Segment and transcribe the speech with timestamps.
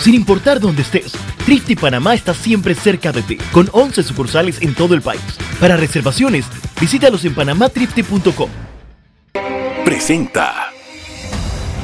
[0.00, 1.12] Sin importar dónde estés,
[1.44, 5.20] Trifte Panamá está siempre cerca de ti, con 11 sucursales en todo el país.
[5.60, 6.46] Para reservaciones,
[6.80, 8.48] visítalos en panamatrifte.com.
[9.84, 10.72] Presenta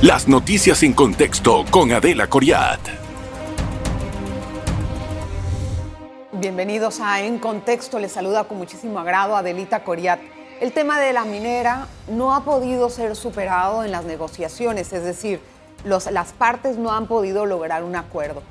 [0.00, 2.80] las noticias en contexto con Adela Coriat.
[6.32, 10.20] Bienvenidos a En Contexto, les saluda con muchísimo agrado Adelita Coriat.
[10.62, 15.38] El tema de la minera no ha podido ser superado en las negociaciones, es decir,
[15.86, 18.42] las partes no han podido lograr un acuerdo.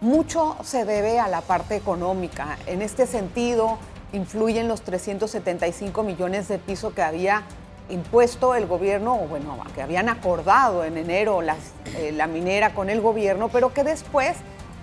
[0.00, 2.58] Mucho se debe a la parte económica.
[2.66, 3.78] En este sentido,
[4.12, 7.42] influyen los 375 millones de piso que había
[7.88, 13.00] impuesto el gobierno, o bueno, que habían acordado en enero eh, la minera con el
[13.00, 14.36] gobierno, pero que después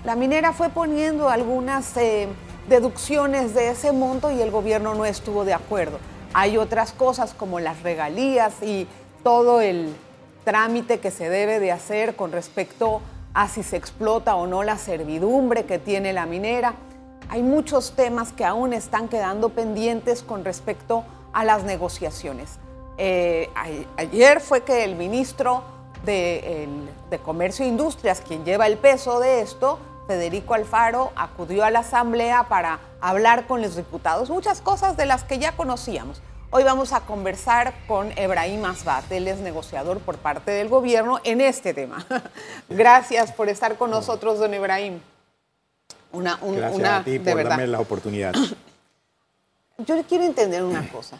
[0.03, 2.27] la minera fue poniendo algunas eh,
[2.67, 5.99] deducciones de ese monto y el gobierno no estuvo de acuerdo.
[6.33, 8.87] Hay otras cosas como las regalías y
[9.23, 9.95] todo el
[10.43, 13.01] trámite que se debe de hacer con respecto
[13.33, 16.73] a si se explota o no la servidumbre que tiene la minera.
[17.29, 22.59] Hay muchos temas que aún están quedando pendientes con respecto a las negociaciones.
[22.97, 23.49] Eh,
[23.97, 25.63] ayer fue que el ministro
[26.05, 26.67] de,
[27.09, 31.79] de Comercio e Industrias, quien lleva el peso de esto, Federico Alfaro, acudió a la
[31.79, 36.21] Asamblea para hablar con los diputados, muchas cosas de las que ya conocíamos.
[36.53, 41.39] Hoy vamos a conversar con Ebrahim Asbat, él es negociador por parte del gobierno en
[41.39, 42.05] este tema.
[42.69, 44.99] Gracias por estar con nosotros, don Ebrahim.
[46.11, 48.33] Una, Gracias a ti por darme la oportunidad.
[49.77, 51.17] Yo quiero entender una cosa.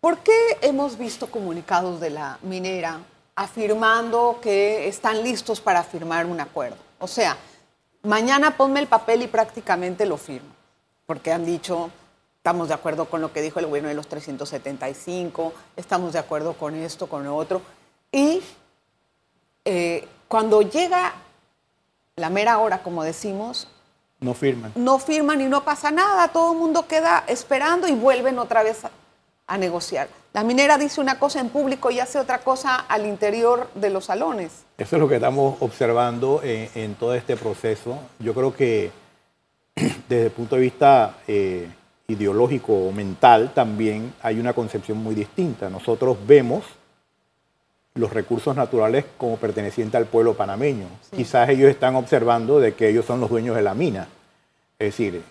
[0.00, 3.00] ¿Por qué hemos visto comunicados de la minera
[3.34, 6.76] afirmando que están listos para firmar un acuerdo?
[7.00, 7.36] O sea,
[8.04, 10.54] mañana ponme el papel y prácticamente lo firmo,
[11.04, 11.90] porque han dicho
[12.48, 16.54] estamos de acuerdo con lo que dijo el gobierno de los 375, estamos de acuerdo
[16.54, 17.60] con esto, con lo otro.
[18.10, 18.40] Y
[19.66, 21.12] eh, cuando llega
[22.16, 23.68] la mera hora, como decimos,
[24.20, 24.72] no firman.
[24.76, 28.80] No firman y no pasa nada, todo el mundo queda esperando y vuelven otra vez
[29.46, 30.08] a, negociar.
[30.32, 34.06] La minera dice una cosa en público y hace otra cosa al interior de los
[34.06, 34.64] salones.
[34.78, 37.98] Eso es lo que estamos observando en, todo este proceso.
[38.18, 38.90] Yo creo que
[40.08, 41.68] desde el punto de vista eh,
[42.10, 45.68] ideológico o mental también hay una concepción muy distinta.
[45.68, 46.64] Nosotros vemos
[47.94, 50.86] los recursos naturales como pertenecientes al pueblo panameño.
[51.14, 54.08] Quizás ellos están observando de que ellos son los dueños de la mina.
[54.78, 55.22] Es decir,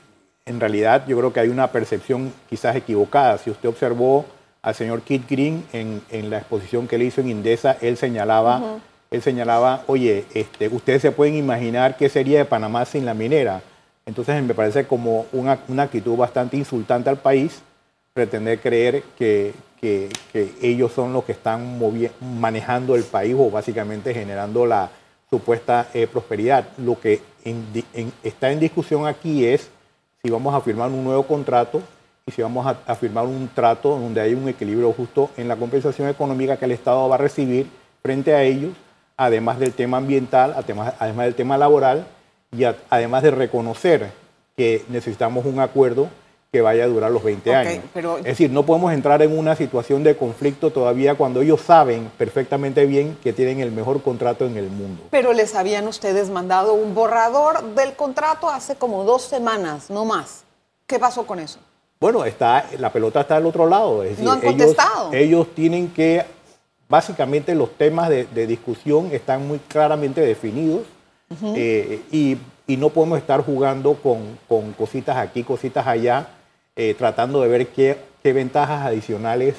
[0.46, 3.40] en realidad yo creo que hay una percepción quizás equivocada.
[3.40, 4.26] Si usted observó
[4.62, 8.78] al señor Kit Green en, la exposición que él hizo en Indesa, él señalaba,
[9.10, 13.64] él señalaba, oye, este, ustedes se pueden imaginar qué sería de Panamá sin la minera.
[14.08, 17.62] Entonces me parece como una, actitud bastante insultante al país
[18.14, 19.54] pretender creer que,
[20.62, 21.80] ellos son los que están
[22.40, 24.90] manejando el país o básicamente generando la
[25.30, 26.70] supuesta eh, prosperidad.
[26.78, 27.22] Lo que
[28.24, 29.70] está en discusión aquí es
[30.24, 31.82] si vamos a firmar un nuevo contrato
[32.26, 36.10] y si vamos a, firmar un trato donde hay un equilibrio justo en la compensación
[36.10, 37.70] económica que el Estado va a recibir
[38.02, 38.72] frente a ellos,
[39.16, 42.08] además del tema ambiental, además del tema laboral
[42.52, 44.12] y además de reconocer
[44.56, 46.10] que necesitamos un acuerdo
[46.52, 47.84] que vaya a durar los 20 años.
[48.20, 52.86] Es decir, no podemos entrar en una situación de conflicto todavía cuando ellos saben perfectamente
[52.86, 55.04] bien que tienen el mejor contrato en el mundo.
[55.12, 60.46] Pero les habían ustedes mandado un borrador del contrato hace como dos semanas, no más.
[60.88, 61.60] ¿Qué pasó con eso?
[62.00, 64.04] Bueno, está, la pelota está del otro lado.
[64.20, 65.12] no han contestado.
[65.12, 66.24] Ellos, tienen que,
[66.88, 70.84] básicamente los temas de discusión están muy claramente definidos
[71.56, 72.38] eh, y,
[72.78, 76.28] no podemos estar jugando con, cositas aquí, cositas allá,
[76.76, 79.56] eh, tratando de ver qué, ventajas adicionales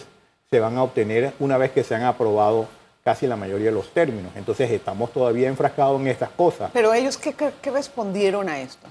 [0.50, 2.68] se van a obtener una vez que se han aprobado
[3.02, 4.30] casi la mayoría de los términos.
[4.36, 6.70] Entonces estamos todavía enfrascados en estas cosas.
[6.74, 8.88] Pero ellos, qué respondieron a esto?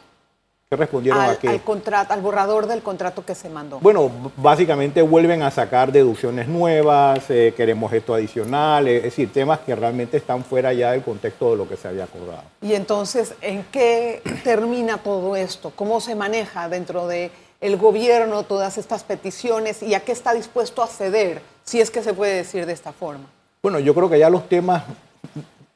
[0.69, 1.47] ¿Qué respondieron al, a qué?
[1.47, 3.79] Al, contrato, al borrador del contrato que se mandó.
[3.79, 9.73] Bueno, básicamente vuelven a sacar deducciones nuevas, eh, queremos esto adicional, es decir, temas que
[9.73, 12.44] realmente están fuera ya del contexto de lo que se había acordado.
[12.61, 15.71] Y entonces, ¿en qué termina todo esto?
[15.74, 17.31] ¿Cómo se maneja dentro de
[17.62, 22.03] el gobierno todas estas peticiones y a qué está dispuesto a ceder, si es que
[22.03, 23.24] se puede decir de esta forma?
[23.63, 24.83] Bueno, yo creo que ya los temas,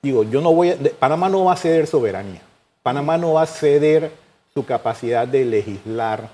[0.01, 2.41] digo, yo no voy a, Panamá no va a ceder soberanía,
[2.83, 4.11] Panamá no va a ceder
[4.53, 6.29] su capacidad de legislar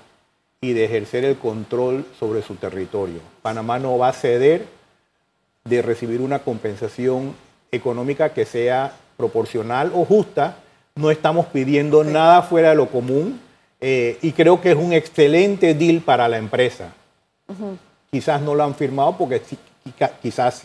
[0.60, 3.20] y de ejercer el control sobre su territorio.
[3.42, 4.66] Panamá no va a ceder
[5.64, 7.34] de recibir una compensación
[7.70, 10.56] económica que sea proporcional o justa.
[10.96, 13.40] No estamos pidiendo nada fuera de lo común
[13.80, 16.92] eh, y creo que es un excelente deal para la empresa.
[18.10, 19.40] Quizás no lo han firmado porque
[20.20, 20.64] quizás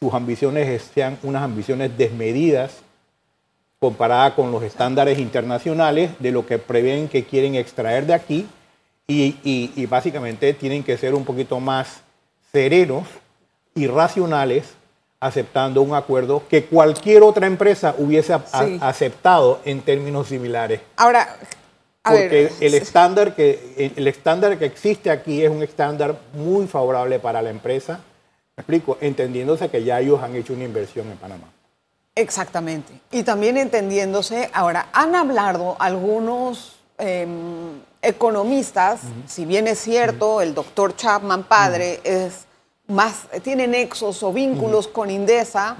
[0.00, 2.78] sus ambiciones sean unas ambiciones desmedidas
[3.90, 8.46] comparada con los estándares internacionales de lo que prevén que quieren extraer de aquí
[9.08, 12.02] y, y- y básicamente tienen que ser un poquito más
[12.52, 13.08] serenos
[13.74, 14.64] y racionales
[15.18, 18.78] aceptando un acuerdo que cualquier otra empresa hubiese a- Sí.
[18.82, 20.80] aceptado en términos similares.
[20.96, 21.36] Ahora,
[22.04, 26.66] a Porque ver, el estándar que el estándar que existe aquí es un estándar muy
[26.66, 28.00] favorable para la empresa.
[28.56, 31.48] Me explico, entendiéndose que ya ellos han hecho una inversión en Panamá.
[32.20, 32.92] Exactamente.
[33.10, 40.94] Y también entendiéndose, ahora, han hablado algunos em, economistas, si bien es cierto, el doctor
[40.96, 42.44] Chapman padre es
[42.88, 45.76] más, tiene nexos o vínculos con Indesa,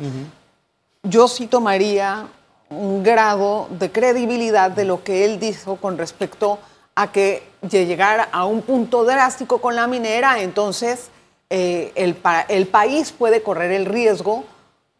[1.03, 2.29] yo sí tomaría
[2.71, 6.59] un grado de credibilidad de lo que él dijo con respecto
[6.95, 11.09] a que de llegar a un punto drástico con la minera, entonces
[11.51, 14.45] eh, el país puede correr el riesgo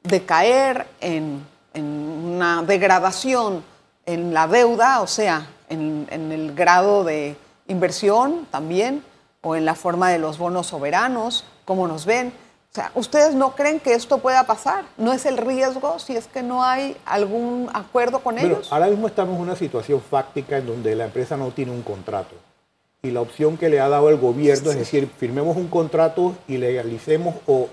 [0.03, 1.45] de caer en,
[1.75, 3.63] en una degradación
[4.07, 7.37] en la deuda, o sea, en, en el grado de
[7.69, 9.05] inversión también,
[9.43, 12.33] o en la forma de los bonos soberanos, como nos ven.
[12.71, 14.85] O sea, ¿ustedes no creen que esto pueda pasar?
[14.97, 18.73] ¿No es el riesgo si es que no hay algún acuerdo con Bueno, ellos?
[18.73, 22.37] ahora mismo estamos en una situación fáctica en donde la empresa no tiene un contrato.
[23.03, 26.59] Y la opción que le ha dado el gobierno es decir, firmemos un contrato y
[26.59, 27.69] legalicemos o,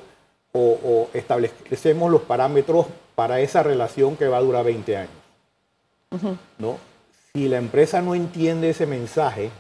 [0.57, 5.11] o- o establecemos los parámetros para esa relación que va a durar 20 años.
[6.57, 6.77] ¿no?
[7.33, 9.51] Si la empresa no entiende ese mensaje,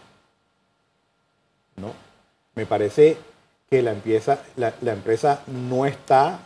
[1.75, 1.93] ¿no?
[2.55, 3.17] me parece
[3.69, 6.39] que la empresa, la, la empresa no está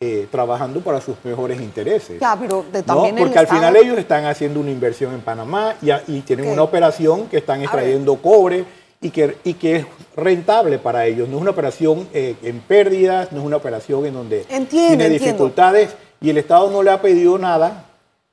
[0.00, 2.20] eh, trabajando para sus mejores intereses.
[2.20, 5.74] Ya, pero también Porque al Estado- final ellos están haciendo una inversión en Panamá
[6.06, 8.64] y, tienen una operación que están extrayendo cobre
[9.00, 9.86] y que, y que es
[10.16, 11.28] rentable para ellos.
[11.28, 14.92] No es una operación eh, en pérdidas, no es una operación en donde Entiendo, tiene
[15.04, 15.24] entiendo.
[15.26, 17.84] dificultades y el Estado no le ha pedido nada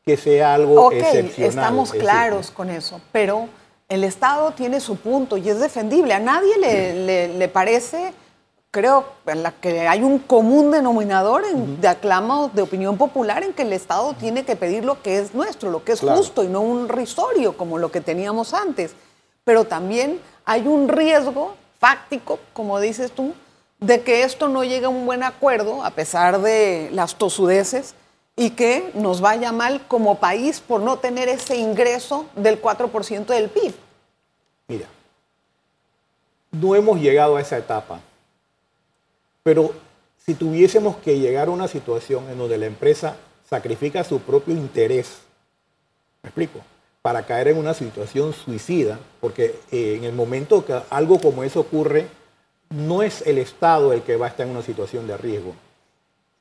[0.04, 1.50] que sea algo Ok, excepcional.
[1.50, 3.48] estamos Es claros con eso, pero
[3.90, 6.14] el Estado tiene su punto y es defendible.
[6.14, 8.14] A nadie le, le- le parece,
[8.72, 13.54] creo, en la que hay un común denominador en- de aclamo de opinión popular en
[13.54, 16.18] que el Estado tiene que pedir lo que es nuestro, lo que es Claro.
[16.18, 18.94] justo y no un risorio como lo que teníamos antes.
[19.44, 23.34] Pero también hay un riesgo fáctico, como dices tú,
[23.80, 27.96] de que esto no llegue a un buen acuerdo a pesar de las tosudeces
[28.36, 33.50] y que nos vaya mal como país por no tener ese ingreso del 4% del
[33.50, 33.74] PIB.
[34.68, 34.88] Mira,
[36.52, 38.00] no hemos llegado a esa etapa,
[39.44, 39.74] pero
[40.26, 45.20] si tuviésemos que llegar a una situación en donde la empresa sacrifica su propio interés,
[46.24, 46.62] ¿me explico?
[47.06, 51.60] Para caer en una situación suicida, porque eh, en el momento que algo como eso
[51.60, 52.08] ocurre,
[52.72, 55.54] no es el Estado el que va a estar en una situación de riesgo.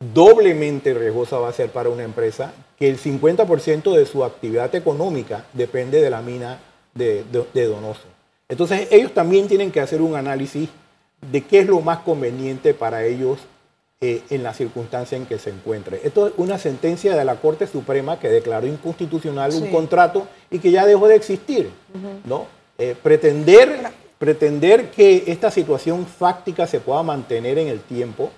[0.01, 5.45] Doblemente riesgosa va a ser para una empresa que el 50% de su actividad económica
[5.53, 6.59] depende de la mina
[6.95, 8.09] de, de- de Donoso.
[8.49, 10.71] Entonces ellos también tienen que hacer un análisis
[11.31, 13.39] de qué es lo más conveniente para ellos
[14.07, 15.99] eh, en la circunstancia en que se encuentre.
[16.05, 20.71] Esto es una sentencia de la Corte Suprema que declaró inconstitucional un contrato y que
[20.71, 21.71] ya dejó de existir.
[22.27, 22.45] ¿no?
[22.77, 23.81] Eh, pretender,
[24.19, 28.31] pretender que esta situación fáctica se pueda mantener en el tiempo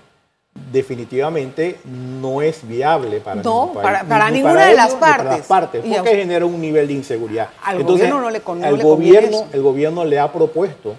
[0.73, 4.95] definitivamente no es viable para No, ningún país, para- para ni ninguna de ellos, las
[4.95, 5.39] ni para partes.
[5.39, 7.49] las partes, porque usted- genera un nivel de inseguridad.
[7.63, 9.49] Al gobierno no le con- no al le conviene gobierno, eso.
[9.53, 10.95] el gobierno le ha propuesto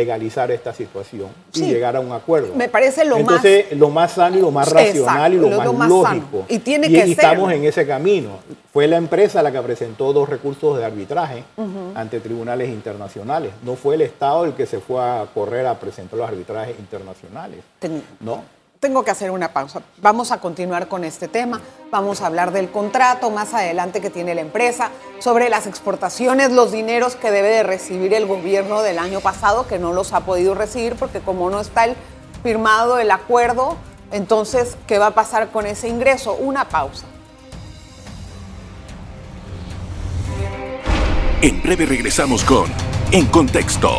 [0.00, 2.52] legalizar esta situación y llegar a un acuerdo.
[2.56, 5.48] Me parece lo más- Entonces, lo más sano y lo más Exacto, racional y lo,
[5.48, 6.44] lo- más, lo más lógico.
[6.48, 7.56] Y tiene que estamos ser.
[7.58, 8.30] en ese camino.
[8.72, 11.44] Fue la empresa la que presentó dos recursos de arbitraje
[11.94, 13.52] ante tribunales internacionales.
[13.62, 17.60] No fue el Estado el que se fue a correr a presentar los arbitrajes internacionales.
[17.78, 18.42] Ten- ¿No?
[18.86, 19.82] Tengo que hacer una pausa.
[20.00, 21.60] Vamos a continuar con este tema.
[21.90, 26.70] Vamos a hablar del contrato más adelante que tiene la empresa, sobre las exportaciones, los
[26.70, 30.54] dineros que debe de recibir el gobierno del año pasado, que no los ha podido
[30.54, 31.96] recibir porque como no está el
[32.44, 33.76] firmado el acuerdo,
[34.12, 36.34] entonces, ¿qué va a pasar con ese ingreso?
[36.34, 37.06] Una pausa.
[41.42, 42.72] En breve regresamos con
[43.10, 43.98] En Contexto.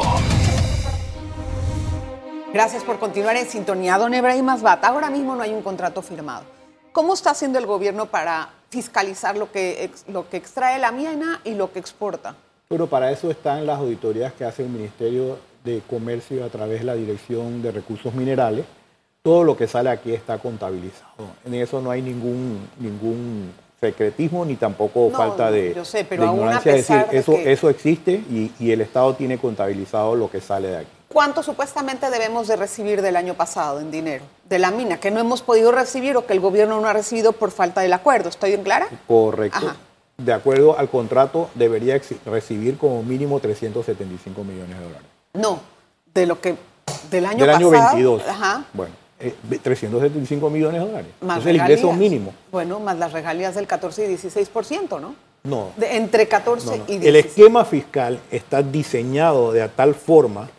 [2.54, 3.98] Gracias por continuar en sintonía.
[3.98, 6.44] Don Ebrahim Asbat, ahora mismo no hay un contrato firmado.
[6.92, 11.54] ¿Cómo está haciendo el gobierno para fiscalizar lo que, lo que extrae la mina y
[11.54, 12.36] lo que exporta?
[12.70, 16.86] Pero para eso están las auditorías que hace el Ministerio de Comercio a través de
[16.86, 18.66] la Dirección de Recursos Minerales.
[19.22, 21.12] Todo lo que sale aquí está contabilizado.
[21.46, 26.24] En eso no hay ningún, ningún secretismo ni tampoco No, falta de, yo sé, pero
[26.24, 26.76] de a ignorancia.
[26.76, 30.42] Es decir, de eso, que- eso existe y, y el Estado tiene contabilizado lo que
[30.42, 30.88] sale de aquí.
[31.08, 34.26] ¿Cuánto supuestamente debemos de recibir del año pasado en dinero?
[34.50, 37.32] De la mina, que no hemos podido recibir o que el gobierno no ha recibido
[37.32, 38.28] por falta del acuerdo.
[38.30, 38.88] ¿Estoy bien clara?
[39.08, 39.58] Correcto.
[39.58, 39.76] Ajá.
[40.18, 45.08] de acuerdo al contrato, debería recibir como mínimo 375 millones de dólares.
[45.34, 45.60] No,
[46.14, 46.56] de lo que
[47.12, 47.88] del año Del año pasado.
[47.96, 48.24] 22.
[48.28, 48.66] Ajá.
[48.74, 51.12] Bueno, eh, 375 millones de dólares.
[51.22, 52.34] Más es el ingreso mínimo.
[52.52, 55.16] Bueno, más las regalías del 14 y 16%, ¿no?
[55.44, 55.70] No.
[55.78, 56.84] De- entre 14 No, no.
[56.88, 57.26] y El 16.
[57.28, 60.50] esquema fiscal está diseñado de tal forma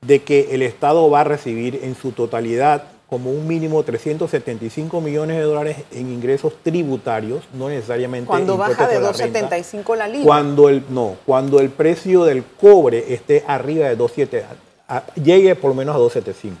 [0.00, 5.36] de que el Estado va a recibir en su totalidad como un mínimo 375 millones
[5.36, 9.56] de dólares en ingresos tributarios, no necesariamente Cuando baja de sobre la renta.
[9.58, 10.24] 2.75 la libra.
[10.24, 14.44] Cuando el no, cuando el precio del cobre esté arriba de 2.7
[14.88, 16.54] a- a- llegue por lo menos a 2.75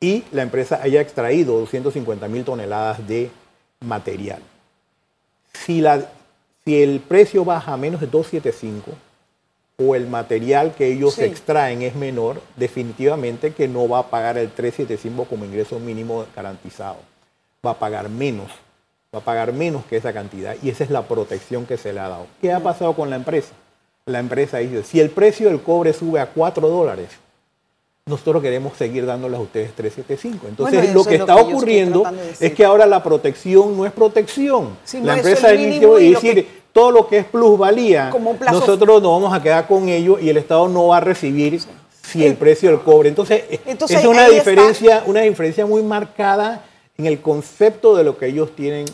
[0.00, 3.30] y la empresa haya extraído 250 mil toneladas de
[3.80, 4.40] material.
[5.52, 6.02] Si, la,
[6.64, 8.94] si el precio baja a menos de 2.75
[9.76, 11.24] o el material que ellos Sí.
[11.24, 16.98] extraen es menor, definitivamente que no va a pagar el 3.75 como ingreso mínimo garantizado.
[17.66, 18.50] Va a pagar menos,
[19.14, 22.00] va a pagar menos que esa cantidad y esa es la protección que se le
[22.00, 22.26] ha dado.
[22.40, 23.52] ¿Qué ha pasado con la empresa?
[24.06, 27.08] La empresa dice, si el precio del cobre sube a 4 dólares,
[28.06, 30.46] nosotros queremos seguir dándoles a ustedes 375.
[30.46, 32.04] Entonces, Bueno, lo que es lo está que ocurriendo
[32.38, 34.76] es que ahora la protección no es protección.
[34.92, 38.58] No, la empresa es inició y decir, todo lo que es plusvalía, Como un plazo-
[38.60, 41.60] nosotros nos vamos a quedar con ello y el Estado no va a recibir
[42.02, 43.08] si el precio del cobre.
[43.08, 44.34] Entonces, Entonces, es una está.
[44.34, 46.64] diferencia, una diferencia muy marcada
[46.98, 48.84] en el concepto de lo que ellos tienen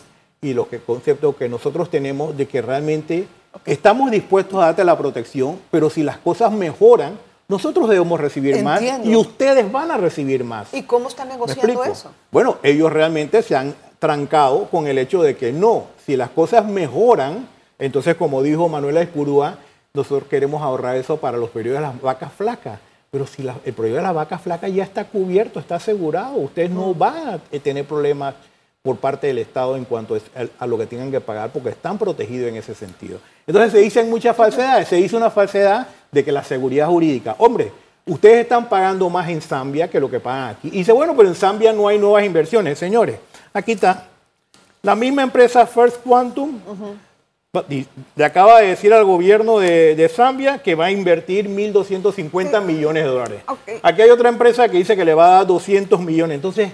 [0.43, 3.27] y lo que concepto que nosotros tenemos de que realmente
[3.65, 7.19] estamos dispuestos a darte la protección, pero si las cosas mejoran,
[7.49, 10.73] nosotros debemos recibir más y ustedes van a recibir más.
[10.75, 12.11] ¿Y cómo están ¿Me negociando eso?
[12.31, 16.65] Bueno, ellos realmente se han trancado con el hecho de que no, si las cosas
[16.67, 17.49] mejoran,
[17.81, 19.57] entonces como dijo Manuela Espurúa,
[19.93, 22.79] nosotros queremos ahorrar eso para los periodos de las vacas flacas.
[23.11, 26.71] Pero si la- el periodo de las vacas flacas ya está cubierto, está asegurado, ustedes
[26.71, 28.35] no van a eh, tener problemas
[28.83, 30.17] por parte del Estado en cuanto
[30.59, 33.19] a, lo que tengan que pagar porque están protegidos en ese sentido.
[33.47, 34.89] Entonces se dicen muchas falsedades.
[34.89, 37.73] Se dice una falsedad de que la seguridad jurídica, hombre,
[38.07, 40.69] ustedes están pagando más en Zambia que lo que pagan aquí.
[40.69, 42.79] Y dice, bueno, pero en Zambia no hay nuevas inversiones.
[42.79, 43.19] Señores,
[43.53, 44.07] aquí está.
[44.83, 46.59] La misma empresa First Quantum
[48.15, 53.03] le acaba de decir al gobierno de, de Zambia que va a invertir 1.250 millones
[53.03, 53.43] de dólares.
[53.83, 56.37] Aquí hay otra empresa que dice que le va a dar 200 millones.
[56.37, 56.71] Entonces,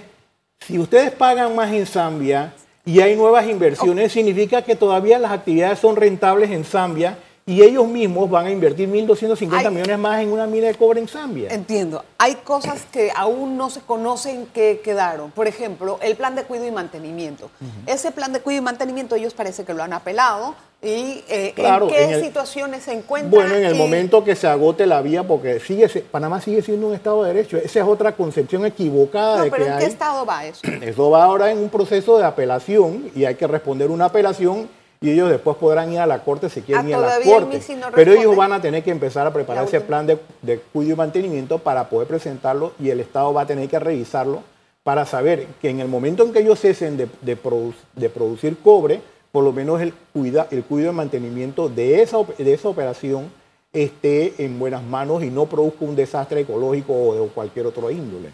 [0.59, 2.53] si ustedes pagan más en Zambia
[2.85, 7.17] y hay nuevas inversiones, significa que todavía las actividades son rentables en Zambia
[7.47, 9.69] y ellos mismos van a invertir 1.250 Ay.
[9.69, 11.49] millones más en una mina de cobre en Zambia.
[11.49, 12.03] Entiendo.
[12.17, 15.31] Hay cosas que aún no se conocen que quedaron.
[15.31, 17.49] Por ejemplo, el plan de cuidado y mantenimiento.
[17.85, 20.55] Ese plan de cuidado y mantenimiento ellos parece que lo han apelado.
[20.81, 23.31] ¿Y eh, Claro, en qué en el- situaciones se encuentran?
[23.31, 26.87] Bueno, en el Y- momento que se agote la vía, porque sigue, Panamá sigue siendo
[26.87, 27.57] un Estado de Derecho.
[27.57, 30.61] Esa es otra concepción equivocada No, de pero que ¿en qué estado va eso?
[30.81, 34.69] Eso va ahora en un proceso de apelación y hay que responder una apelación
[35.01, 37.59] y ellos después podrán ir a la corte si quieren Ah, ir a la corte.
[37.75, 40.93] No Pero ellos van a tener que empezar a preparar ese plan de, de cuidado
[40.93, 44.41] y mantenimiento para poder presentarlo y el Estado va a tener que revisarlo
[44.83, 48.57] para saber que en el momento en que ellos cesen de, de produ- de producir
[48.59, 49.01] cobre,
[49.37, 53.31] por lo menos el, cuida, el cuidado y mantenimiento de esa, de esa operación
[53.71, 58.31] esté en buenas manos y no produzca un desastre ecológico o de cualquier otro índole.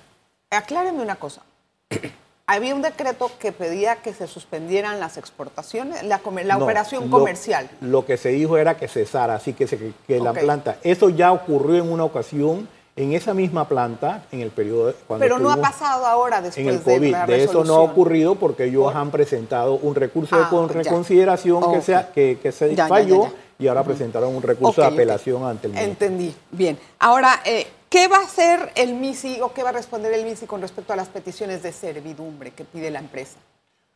[0.50, 1.41] Acláreme una cosa.
[2.48, 7.10] Había un decreto que pedía que se suspendieran las exportaciones, la, comer- la No, operación
[7.10, 7.69] lo- comercial.
[7.81, 10.77] Lo que se dijo era que cesara, así que, se- que la planta.
[10.83, 15.23] Eso ya ocurrió en una ocasión en esa misma planta, en el periodo de- cuando
[15.23, 17.12] Pero no ha pasado ahora después en el de COVID.
[17.12, 20.50] la De, eso no ha ocurrido porque ellos Por- han presentado un recurso de Ah,
[20.51, 20.67] ya.
[20.67, 21.83] reconsideración que, Ok.
[21.83, 23.35] se, ha- que, que se Ya, falló ya, ya.
[23.59, 25.85] y ahora presentaron un recurso de apelación ante el MISI.
[25.85, 26.35] Entendí.
[26.51, 26.77] Bien.
[27.00, 30.45] Ahora, eh, ¿qué va a hacer el MISI o qué va a responder el MISI
[30.45, 33.38] con respecto a las peticiones de servidumbre que pide la empresa?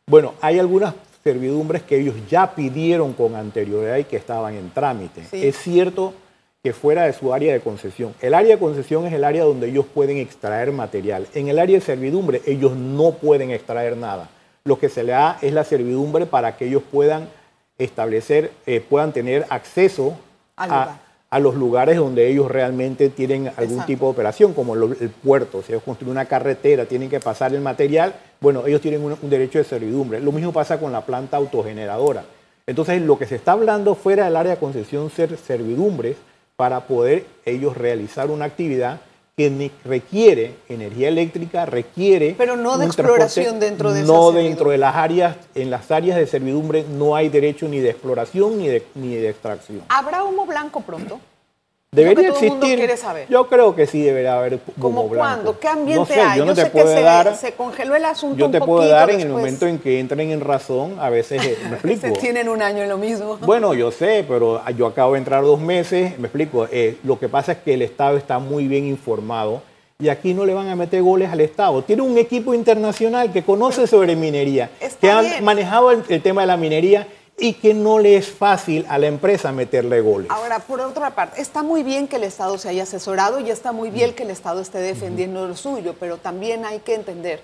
[0.08, 5.24] Bueno, hay algunas servidumbres que ellos ya pidieron con anterioridad y que estaban en trámite.
[5.30, 5.46] Sí.
[5.46, 6.14] Es cierto
[6.68, 8.12] que fuera de su área de concesión.
[8.20, 11.26] El área de concesión es el área donde ellos pueden extraer material.
[11.32, 14.28] En el área de servidumbre ellos no pueden extraer nada.
[14.64, 17.26] Lo que se le da es la servidumbre para que ellos puedan
[17.78, 20.14] establecer, eh, puedan tener acceso
[20.58, 20.98] a,
[21.40, 23.86] los lugares donde ellos realmente tienen algún Exacto.
[23.86, 25.62] tipo de operación, como lo- el puerto.
[25.62, 29.30] Si ellos construyen una carretera, tienen que pasar el material, bueno, ellos tienen un, un
[29.30, 30.20] derecho de servidumbre.
[30.20, 32.24] Lo mismo pasa con la planta autogeneradora.
[32.66, 36.16] Entonces, lo que se está hablando fuera del área de concesión ser servidumbres
[36.58, 39.00] para poder ellos realizar una actividad
[39.36, 42.34] que requiere energía eléctrica, requiere...
[42.36, 46.26] Pero no de exploración dentro de No dentro de las áreas, en las áreas de
[46.26, 49.82] servidumbre no hay derecho ni de exploración ni de, ni de extracción.
[49.88, 51.20] ¿Habrá humo blanco pronto?
[51.90, 52.76] Debería el mundo existir.
[52.78, 53.26] quiere saber.
[53.30, 55.26] Yo creo que sí debería haber ¿Cómo humo blanco.
[55.26, 55.58] cuándo?
[55.58, 56.38] ¿Qué ambiente no sé, hay?
[56.38, 57.34] Yo no te sé puedo que se- dar.
[57.34, 60.30] se, congeló el asunto yo un te puedo dar en el momento en que entren
[60.30, 60.96] en razón.
[61.00, 62.00] A veces me explico.
[62.02, 63.38] Se tienen un año en lo mismo.
[63.38, 66.68] Bueno, yo sé, pero yo acabo de entrar dos meses, me explico.
[66.70, 69.62] eh, lo que pasa es que el Estado está muy bien informado
[69.98, 71.80] y aquí no le van a meter goles al Estado.
[71.82, 75.42] Tiene un equipo internacional que conoce sobre minería, Está que ha bien.
[75.42, 79.06] manejado el, el tema de la minería y que no le es fácil a la
[79.06, 80.30] empresa meterle goles.
[80.30, 83.72] Ahora, por otra parte, está muy bien que el Estado se haya asesorado y está
[83.72, 87.40] muy bien que el Estado esté defendiendo lo suyo, pero también hay que entender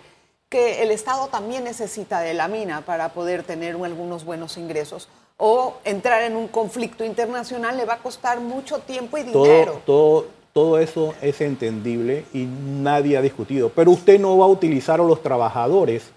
[0.49, 5.09] que el Estado también necesita de la mina para poder tener algunos buenos ingresos.
[5.37, 9.81] O entrar en un conflicto internacional le va a costar mucho tiempo y dinero.
[9.85, 13.71] todo, todo, todo eso es entendible y nadie ha discutido.
[13.71, 16.13] Pero usted no va a utilizar a los trabajadores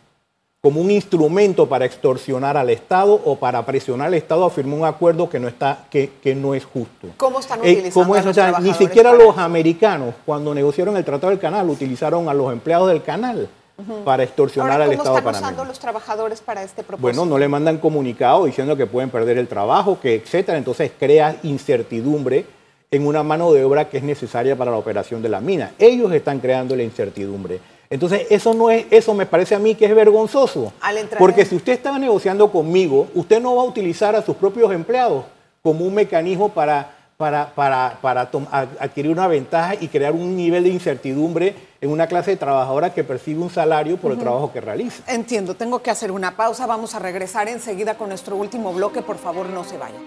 [0.67, 4.85] como un instrumento para extorsionar al Estado o para presionar al Estado a firmar un
[4.85, 7.07] acuerdo que no, está, que, que no es justo.
[7.15, 8.25] ¿Cómo están Eh, utilizando ¿cómo a es?
[8.25, 12.27] los O sea, ni siquiera para los americanos, cuando negociaron el Tratado del Canal, utilizaron
[12.27, 13.47] a los empleados del canal
[14.03, 15.47] para extorsionar Ahora, al ¿cómo Estado están panameño.
[15.53, 17.01] usando los trabajadores para este propósito?
[17.21, 20.57] Bueno, no le mandan comunicado diciendo que pueden perder el trabajo, que etcétera.
[20.57, 22.43] Entonces crea incertidumbre
[22.91, 25.71] en una mano de obra que es necesaria para la operación de la mina.
[25.79, 27.61] Ellos están creando la incertidumbre.
[27.89, 30.73] Entonces, eso no es, eso me parece a mí que es vergonzoso.
[30.81, 34.21] Al entrar Porque en- si usted está negociando conmigo, usted no va a utilizar a
[34.21, 35.23] sus propios empleados
[35.63, 38.29] como un mecanismo para, para, para, para
[38.79, 43.03] adquirir una ventaja y crear un nivel de incertidumbre en una clase de trabajadora que
[43.03, 45.03] percibe un salario por el trabajo que realiza.
[45.11, 46.65] Entiendo, tengo que hacer una pausa.
[46.65, 49.01] Vamos a regresar enseguida con nuestro último bloque.
[49.01, 50.01] Por favor, no se vayan.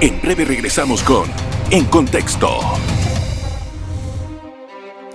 [0.00, 1.24] En breve regresamos con
[1.70, 2.48] En Contexto.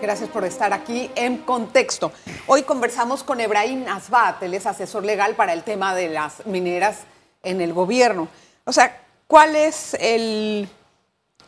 [0.03, 2.11] Gracias por estar aquí en Contexto.
[2.47, 7.03] Hoy conversamos con Ebrahim Asbat, él es asesor legal para el tema de las mineras
[7.41, 8.27] en el gobierno.
[8.65, 10.67] O sea, ¿cuál es el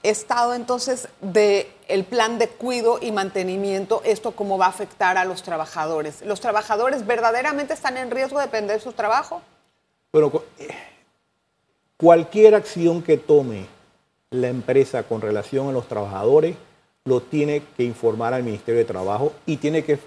[0.04, 4.02] estado entonces del el plan de cuido y mantenimiento?
[4.06, 6.22] ¿Esto cómo va a afectar a los trabajadores?
[6.22, 9.42] ¿Los trabajadores verdaderamente están en riesgo de perder su trabajo?
[10.14, 10.70] Eh,
[11.98, 13.68] cualquier acción que tome
[14.30, 16.56] la empresa con relación a los trabajadores
[17.08, 20.00] lo tiene que informar al Ministerio de Trabajo y tiene que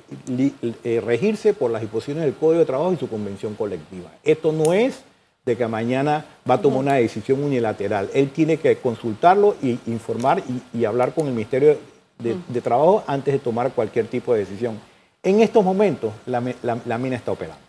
[0.83, 4.11] eh, regirse por las disposiciones del Código de Trabajo y su convención colectiva.
[4.25, 5.03] Esto no es
[5.47, 8.11] de que mañana va a tomar una decisión unilateral.
[8.15, 10.43] Él tiene que consultarlo y informar
[10.75, 11.79] y, y hablar con el Ministerio
[12.19, 14.77] de, de Trabajo antes de tomar cualquier tipo de decisión.
[15.23, 17.63] En estos momentos la me- la- la mina está operando.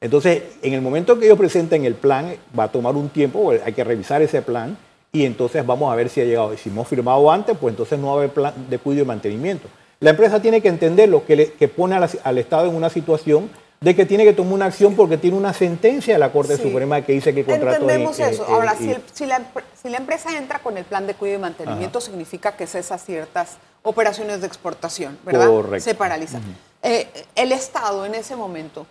[0.00, 3.74] Entonces, en el momento que ellos presenten el plan, va a tomar un tiempo, hay
[3.74, 4.78] que revisar ese plan
[5.14, 6.54] y entonces vamos a ver si ha llegado.
[6.58, 9.68] Si hemos firmado antes, pues entonces no va a haber plan de cuidado y mantenimiento.
[10.00, 12.90] La empresa tiene que entender lo que, le- que pone la- al Estado en una
[12.90, 13.48] situación
[13.80, 16.62] de que tiene que tomar una acción porque tiene una sentencia de la Corte Sí.
[16.64, 18.32] Suprema que dice que el contrato Entendemos es...
[18.32, 18.44] eso.
[18.46, 19.40] Ahora, si, el- si la,
[19.80, 23.58] si la empresa entra con el plan de cuidado y mantenimiento, significa que cesa ciertas
[23.84, 25.46] operaciones de exportación, ¿verdad?
[25.48, 25.84] Correcto.
[25.84, 26.40] Se paraliza.
[26.82, 28.86] Eh, el Estado en ese momento,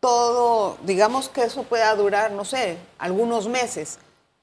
[0.00, 3.98] todo, digamos que eso pueda durar, no sé, algunos meses.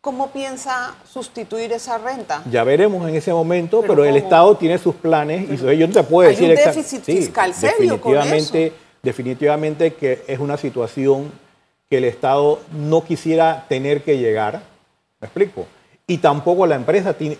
[0.05, 2.43] ¿Cómo piensa sustituir esa renta?
[2.51, 4.15] Ya veremos en ese momento, Pero pero, el.
[4.17, 7.17] Estado tiene sus planes y yo no te puedo Hay decir un exact- déficit Sí,
[7.17, 8.75] fiscal serio con definitivamente, eso.
[9.01, 11.31] definitivamente que es una situación
[11.89, 14.61] que el Estado no quisiera tener que llegar.
[15.19, 15.65] ¿Me explico?
[16.05, 17.39] Y tampoco la empresa tiene-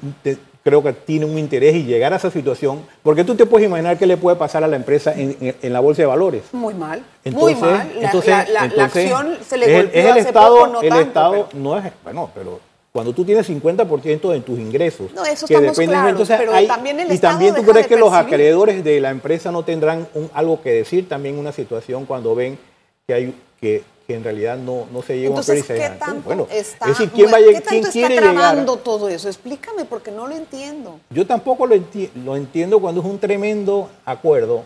[0.65, 3.99] creo que tiene un interés en llegar a esa situación, porque tú te puedes imaginar
[3.99, 6.41] qué le puede pasar a la empresa en, en- en la bolsa de valores.
[6.53, 7.03] Muy mal.
[7.23, 7.91] Entonces, muy mal.
[7.99, 10.67] La, entonces- la- la- la entonces, acción se le golpeó es el hace Estado, poco,
[10.67, 12.59] no el tanto, Estado pero- no es, bueno, pero
[12.91, 16.65] cuando tú tienes 50% de tus ingresos, No, eso que dependen, claros, entonces pero hay-
[16.65, 20.07] también el y Estado también tú crees que los acreedores de la empresa no tendrán
[20.15, 22.57] un- algo que decir también una situación cuando ven
[23.05, 26.47] que hay que, que en realidad no, no se llega a un ¿qué tanto bueno,
[26.51, 28.83] está, es decir, ¿quién, va a ¿qué lleg- tanto quién está quiere tramando llegar?
[28.83, 29.27] todo eso?
[29.27, 30.99] Explícame porque no lo entiendo.
[31.09, 34.63] Yo tampoco lo, enti- lo entiendo cuando es un tremendo acuerdo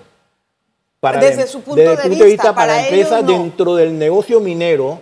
[1.00, 2.88] para Desde la- su punto desde el de punto de vista, vista para, para la
[2.88, 3.28] empresa no.
[3.32, 5.00] dentro del negocio minero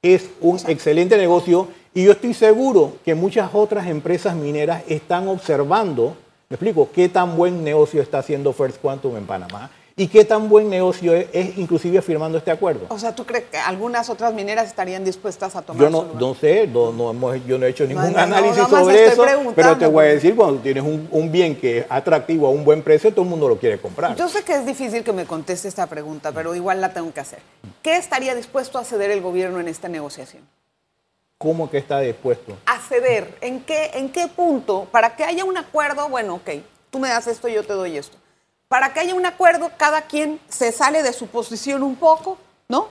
[0.00, 6.16] es un excelente negocio y yo estoy seguro que muchas otras empresas mineras están observando,
[6.48, 9.70] me explico, qué tan buen negocio está haciendo First Quantum en Panamá
[10.02, 12.86] y qué tan buen negocio es, es inclusive firmando este acuerdo.
[12.88, 16.34] O sea, ¿tú crees que algunas otras mineras estarían dispuestas a tomar Yo no, no
[16.34, 19.86] sé, no, no hemos- yo no he hecho ningún no, análisis sobre eso, pero te
[19.86, 23.12] voy a decir, cuando tienes un, un bien que es atractivo a un buen precio,
[23.12, 24.16] todo el mundo lo quiere comprar.
[24.16, 27.20] Yo sé que es difícil que me conteste esta pregunta, pero igual la tengo que
[27.20, 27.38] hacer.
[27.80, 30.42] ¿Qué estaría dispuesto a ceder el gobierno en esta negociación?
[31.38, 32.56] ¿Cómo que está dispuesto?
[32.66, 33.36] A ceder.
[33.40, 34.88] ¿En qué, ¿En qué punto?
[34.90, 36.50] Para que haya un acuerdo, bueno, ok,
[36.90, 38.16] tú me das esto, yo te doy esto.
[38.72, 42.38] Para que haya un acuerdo, cada quien se sale de su posición un poco,
[42.70, 42.88] ¿no?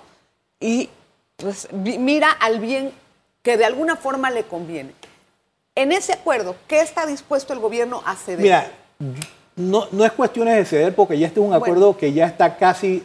[0.59, 0.91] Y
[1.37, 2.91] pues mira al bien
[3.41, 4.91] que de alguna forma le conviene.
[5.73, 8.43] En ese acuerdo, ¿qué está dispuesto el gobierno a ceder?
[8.43, 8.71] Mira,
[9.55, 12.57] no, no es cuestión de ceder porque ya este es un acuerdo que ya está
[12.57, 13.03] casi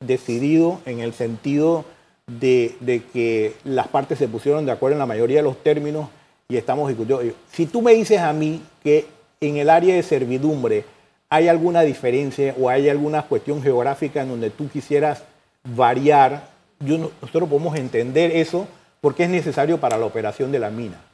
[0.00, 1.84] decidido en el sentido
[2.26, 6.08] de, de, que las partes se pusieron de acuerdo en la mayoría de los términos
[6.48, 7.32] y estamos discutiendo.
[7.52, 9.06] Si tú me dices a mí que
[9.40, 10.97] en el área de servidumbre
[11.30, 15.24] hay alguna diferencia o hay alguna cuestión geográfica en donde tú quisieras
[15.64, 16.48] variar,
[16.80, 18.66] nosotros podemos entender eso
[19.00, 21.07] porque es necesario para la operación de la mina.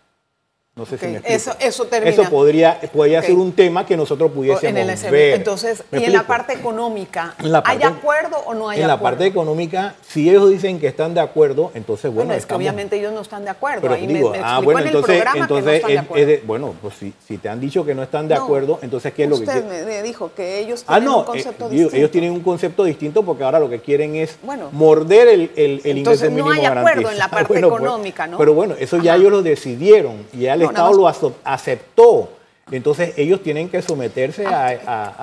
[0.77, 1.37] No sé si me explico.
[1.37, 2.11] Eso, eso termina.
[2.11, 5.35] Eso podría, podría ser un tema que nosotros pudiésemos en el ver.
[5.35, 7.37] Entonces, ¿Me ¿y en la parte económica?
[7.39, 9.19] En la parte- ¿Hay acuerdo o no hay en la acuerdo?
[9.19, 12.97] parte económica, si ellos dicen que están de acuerdo, entonces bueno, Bueno, es que obviamente
[12.99, 13.83] ellos no están de acuerdo.
[13.83, 16.27] pero Ahí digo, me, me ah, bueno, en entonces, entonces que no están de es-
[16.27, 19.13] de- bueno, pues si, si te han dicho que no están de No, acuerdo, entonces
[19.15, 21.69] ¿qué es lo que Usted me, dijo que ellos Ah, tienen no, un eh, concepto
[21.69, 21.97] digo, distinto.
[21.99, 24.71] ellos tienen un concepto distinto porque ahora lo que quieren es Bueno.
[24.73, 27.31] morder el, el, el Entonces, ingreso no mínimo hay acuerdo en la garantizado.
[27.31, 28.39] parte pues, económica, ¿no?
[28.39, 31.09] Pero bueno, eso ya ellos lo decidieron y ya Estado lo
[31.45, 32.31] aceptó.
[32.71, 34.69] Entonces ellos tienen que someterse a...
[34.69, 34.73] a-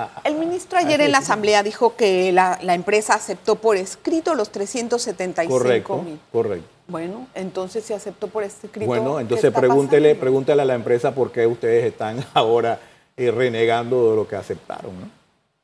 [0.03, 4.35] a- El ministro ayer en la asamblea dijo que la, la empresa aceptó por escrito
[4.35, 6.19] los 375 Correcto, mil.
[6.31, 6.67] correcto.
[6.87, 8.85] Bueno, entonces si aceptó por escrito.
[8.85, 10.19] Bueno, ¿qué entonces está pregúntele, pasando?
[10.21, 12.79] pregúntele a la empresa por qué ustedes están ahora
[13.17, 14.91] eh, renegando de lo que aceptaron.
[14.99, 15.09] ¿no?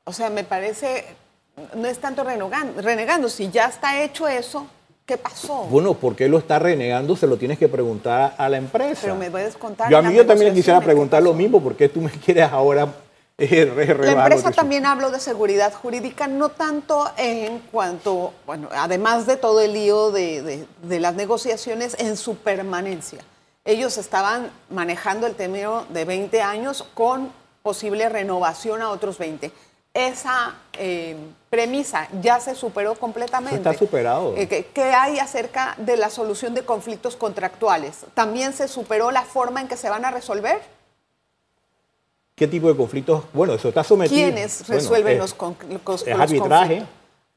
[0.06, 1.06] O sea, me parece,
[1.76, 4.66] no es tanto renegando, renegando, si ya está hecho eso,
[5.08, 5.64] ¿qué pasó?
[5.72, 7.16] Bueno, ¿por qué lo está renegando?
[7.16, 9.00] Se lo tienes que preguntar a la empresa.
[9.02, 9.90] Pero me puedes contar.
[9.90, 12.12] Yo a mí yo también quisiera negociaciones, ¿qué preguntar lo mismo, ¿por qué tú me
[12.12, 12.94] quieres ahora
[13.38, 19.26] eh, re- La empresa también habló de seguridad jurídica, no tanto en cuanto, bueno, además
[19.28, 23.20] de todo el lío de, de- de las negociaciones, en su permanencia.
[23.64, 27.32] Ellos estaban manejando el término de 20 años con
[27.64, 29.52] posible renovación a otros 20.
[29.98, 31.16] Esa eh,
[31.50, 33.56] premisa ya se superó completamente.
[33.60, 34.36] Eso está superado.
[34.38, 38.06] Eh, ¿qué, qué hay acerca de la solución de conflictos contractuales?
[38.14, 40.62] ¿También se superó la forma en que se van a resolver?
[42.36, 43.24] ¿Qué tipo de conflictos?
[43.34, 44.16] Bueno, eso está sometido.
[44.22, 46.60] ¿Quiénes Bueno, resuelven es- los, con- los, es los arbitraje.
[46.78, 46.88] conflictos?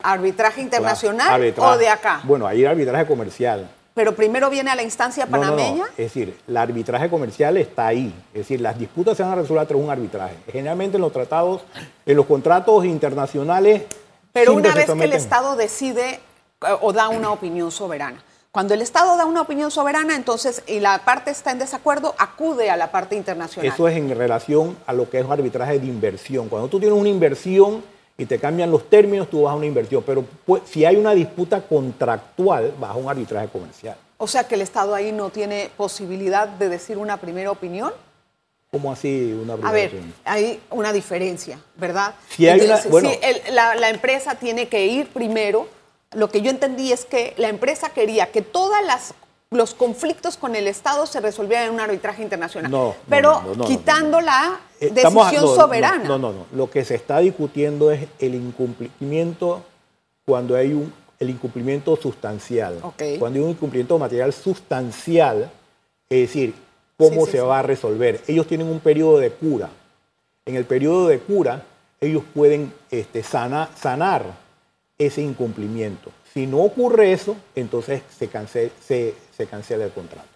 [0.02, 1.72] ¿Arbitraje internacional Claro, arbitraje.
[1.74, 2.20] o de acá?
[2.24, 3.70] Bueno, ahí arbitraje comercial.
[3.94, 5.56] Pero primero viene a la instancia No, no, no.
[5.56, 5.84] panameña.
[5.90, 8.14] Es decir, el arbitraje comercial está ahí.
[8.32, 10.36] Es decir, las disputas se van a resolver de un arbitraje.
[10.50, 11.62] Generalmente en los tratados,
[12.06, 13.82] en los contratos internacionales.
[14.32, 15.12] Pero una vez que el.
[15.12, 16.20] Estado decide
[16.62, 18.22] eh, o da una opinión soberana.
[18.52, 22.68] Cuando el Estado da una opinión soberana, entonces, y la parte está en desacuerdo, acude
[22.68, 23.72] a la parte internacional.
[23.72, 26.48] Eso es en relación a lo que es arbitraje de inversión.
[26.48, 27.84] Cuando tú tienes una inversión
[28.20, 30.02] y te cambian los términos, tú vas a una inversión.
[30.06, 33.96] Pero pues, si hay una disputa contractual, vas a un arbitraje comercial.
[34.18, 37.92] O sea que el Estado ahí no tiene posibilidad de decir una primera opinión.
[38.70, 40.14] ¿Cómo así una A ver, obligación?
[40.26, 42.14] hay una diferencia, ¿verdad?
[42.28, 43.08] Si hay una- Entonces, bueno.
[43.10, 45.66] si el- la, la empresa tiene que ir primero,
[46.12, 49.14] lo que yo entendí es que la empresa quería que todas las
[49.52, 53.64] los conflictos con el Estado se resolvieran en un arbitraje internacional, No, pero no, no,
[53.64, 56.04] quitando la Eh, decisión soberana.
[56.04, 56.46] No, no, no.
[56.52, 59.62] Lo que se está discutiendo es el incumplimiento
[60.24, 62.78] cuando hay un el incumplimiento sustancial.
[63.18, 65.50] Cuando hay un incumplimiento material sustancial,
[66.08, 66.54] es decir,
[66.96, 67.44] cómo Sí, sí, se sí.
[67.44, 68.22] va a resolver.
[68.26, 69.68] Ellos tienen un periodo de cura.
[70.46, 71.62] En el periodo de cura,
[72.00, 74.24] ellos pueden este, sana- sanar
[74.96, 76.10] ese incumplimiento.
[76.32, 80.28] Si no ocurre eso, entonces se cancela, se, se cancela el contrato.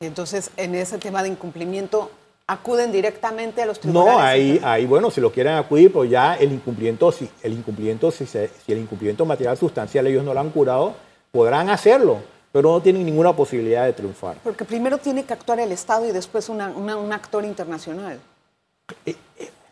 [0.00, 2.10] Entonces, en ese tema de incumplimiento,
[2.46, 4.12] acuden directamente a los tribunales.
[4.14, 8.10] No, ahí, ahí, bueno, si lo quieren acudir, pues ya el incumplimiento, si el incumplimiento,
[8.10, 10.94] si, se- si el incumplimiento material sustancial ellos no lo han curado,
[11.32, 12.18] podrán hacerlo,
[12.52, 14.36] pero no tienen ninguna posibilidad de triunfar.
[14.44, 18.20] Porque primero tiene que actuar el Estado y después una- una- un actor internacional.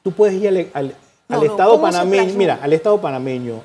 [0.02, 0.94] Tú puedes ir al, al-
[1.28, 3.62] No, al no, Estado ¿cómo se panameño, mira, al Estado panameño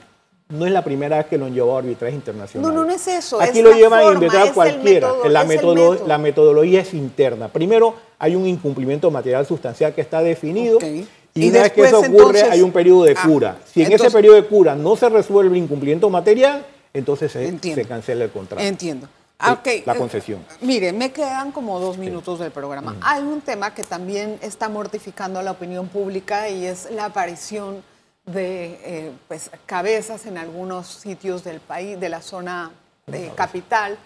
[0.52, 2.70] no es la primera vez que lo han llevado a arbitraje internacional.
[2.70, 5.10] No, no, no es eso, Aquí es lo llevan a arbitrar cualquiera.
[5.28, 7.48] la, metodolo- metodología es interna.
[7.48, 10.78] Primero hay un incumplimiento material sustancial que está definido.
[10.82, 13.58] Y, Y una vez que eso ocurre, entonces- hay un periodo de Ah, cura.
[13.72, 17.86] Si en entonces- ese periodo de cura no se resuelve el incumplimiento material, entonces se,
[17.88, 18.62] cancela el contrato.
[18.62, 19.08] Entiendo.
[19.44, 20.40] Ah, la Eh, concesión.
[20.62, 22.96] Mire, me quedan como dos minutos del programa.
[23.02, 27.82] Hay un tema que también está mortificando a la opinión pública y es la aparición
[28.26, 32.72] de eh, pues, cabezas en algunos sitios del país, de la zona
[33.12, 33.98] eh, capital.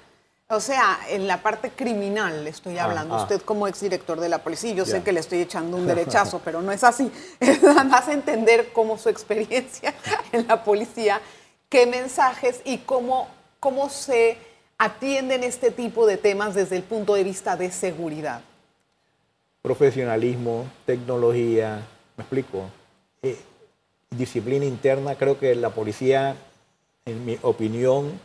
[0.48, 3.16] O sea, en la parte criminal le estoy Ah, hablando.
[3.16, 3.24] ah.
[3.24, 6.62] Usted como exdirector de la policía, yo sé que le estoy echando un derechazo, pero
[6.62, 7.12] no es así.
[7.40, 9.94] Es nada más entender cómo su experiencia
[10.32, 11.20] en la policía,
[11.70, 13.28] qué mensajes y cómo,
[13.60, 14.38] cómo se
[14.78, 18.42] atienden este tipo de temas desde el punto de vista de seguridad.
[19.62, 21.82] profesionalismo, tecnología,
[22.18, 22.70] me explico,
[23.24, 23.38] Eh,
[24.18, 26.36] disciplina interna, creo que la policía,
[27.06, 28.20] en mi opinión,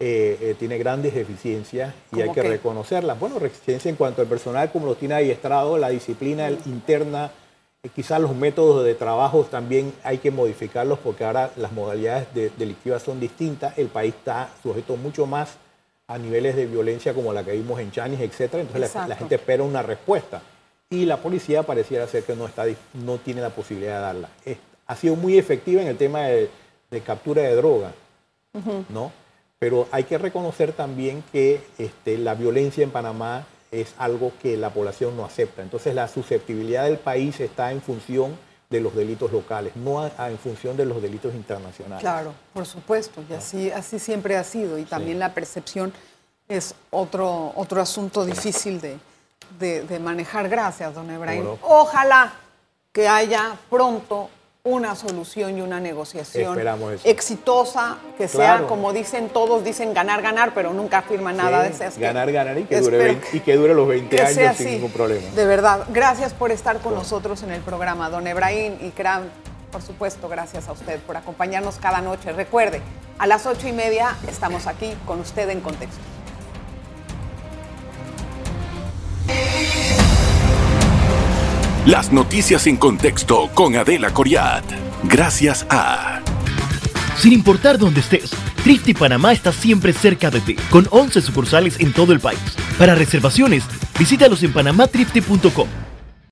[0.00, 2.48] eh, eh, tiene grandes deficiencias y hay que qué?
[2.48, 3.18] reconocerlas.
[3.18, 7.32] Bueno, deficiencia en cuanto al personal, como lo tiene adiestrado, la disciplina interna,
[7.82, 12.50] eh, quizás los métodos de trabajo también hay que modificarlos porque ahora las modalidades de-
[12.50, 13.76] delictivas son distintas.
[13.76, 15.56] El país está sujeto mucho más
[16.06, 18.62] a niveles de violencia como la que vimos en Chanis, etcétera.
[18.62, 20.40] Entonces la, gente espera una respuesta
[20.88, 24.28] y la policía pareciera ser que no está no tiene la posibilidad de darla.
[24.44, 26.50] Es- ha sido muy efectiva en el tema de,
[26.90, 27.92] de captura de droga,
[28.88, 29.12] ¿no?
[29.60, 34.70] Pero hay que reconocer también que este, la violencia en Panamá es algo que la
[34.70, 35.62] población no acepta.
[35.62, 38.36] Entonces la susceptibilidad del país está en función
[38.70, 42.00] de los delitos locales, no a- a- en función de los delitos internacionales.
[42.02, 44.78] Claro, por supuesto, y así, así siempre ha sido.
[44.78, 45.92] Y también la percepción
[46.48, 48.96] es otro, otro asunto difícil de,
[49.58, 50.48] de- de manejar.
[50.48, 51.44] Gracias, don Ebrahim.
[51.44, 52.32] ¿Cómo Ojalá
[52.92, 54.30] que haya pronto
[54.68, 56.58] una solución y una negociación
[57.04, 61.74] exitosa, que sea, como dicen todos, dicen ganar, ganar, pero nunca firman nada de Sí,
[61.76, 61.84] eso.
[61.84, 64.22] Es que ganar, ganar y que, dure espero 20 y que dure los 20 que
[64.22, 64.74] años sea sin así.
[64.76, 65.26] ningún problema.
[65.34, 69.22] De verdad, gracias por estar con nosotros en el programa, don Ebrahim y Kram.
[69.72, 72.32] Por supuesto, gracias a usted por acompañarnos cada noche.
[72.32, 72.80] Recuerde,
[73.18, 76.00] a las ocho y media estamos aquí con usted en contexto.
[81.88, 84.62] Las noticias en contexto con Adela Coriat.
[85.04, 86.20] Gracias a...
[87.16, 88.30] Sin importar dónde estés,
[88.62, 92.40] Trifte Panamá está siempre cerca de ti, con 11 sucursales en todo el país.
[92.76, 93.64] Para reservaciones,
[93.98, 95.87] visítalos en panamatrifte.com